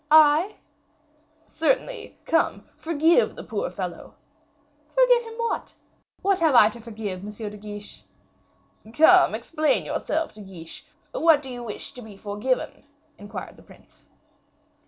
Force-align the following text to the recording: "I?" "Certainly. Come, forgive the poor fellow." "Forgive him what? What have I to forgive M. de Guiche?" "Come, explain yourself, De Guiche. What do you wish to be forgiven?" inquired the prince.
"I?" 0.09 0.55
"Certainly. 1.45 2.17
Come, 2.25 2.67
forgive 2.75 3.35
the 3.35 3.43
poor 3.43 3.69
fellow." 3.69 4.15
"Forgive 4.87 5.21
him 5.21 5.35
what? 5.35 5.75
What 6.23 6.39
have 6.39 6.55
I 6.55 6.69
to 6.69 6.81
forgive 6.81 7.19
M. 7.19 7.29
de 7.51 7.55
Guiche?" 7.57 8.01
"Come, 8.95 9.35
explain 9.35 9.85
yourself, 9.85 10.33
De 10.33 10.41
Guiche. 10.41 10.87
What 11.11 11.43
do 11.43 11.51
you 11.51 11.61
wish 11.61 11.91
to 11.91 12.01
be 12.01 12.17
forgiven?" 12.17 12.85
inquired 13.19 13.57
the 13.57 13.61
prince. 13.61 14.05